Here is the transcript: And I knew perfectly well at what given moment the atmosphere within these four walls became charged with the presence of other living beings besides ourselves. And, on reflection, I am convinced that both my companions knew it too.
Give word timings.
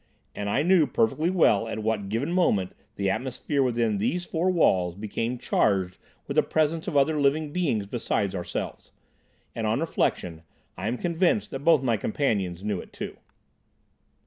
And 0.33 0.49
I 0.49 0.63
knew 0.63 0.87
perfectly 0.87 1.29
well 1.29 1.67
at 1.67 1.77
what 1.83 2.09
given 2.09 2.31
moment 2.33 2.73
the 2.95 3.11
atmosphere 3.11 3.61
within 3.61 3.99
these 3.99 4.25
four 4.25 4.49
walls 4.49 4.95
became 4.95 5.37
charged 5.37 5.99
with 6.25 6.33
the 6.33 6.41
presence 6.41 6.87
of 6.87 6.97
other 6.97 7.21
living 7.21 7.53
beings 7.53 7.85
besides 7.85 8.33
ourselves. 8.33 8.91
And, 9.53 9.67
on 9.67 9.79
reflection, 9.79 10.41
I 10.75 10.87
am 10.87 10.97
convinced 10.97 11.51
that 11.51 11.59
both 11.59 11.83
my 11.83 11.97
companions 11.97 12.63
knew 12.63 12.79
it 12.81 12.91
too. 12.91 13.17